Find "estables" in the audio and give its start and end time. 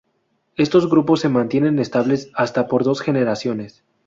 1.77-2.31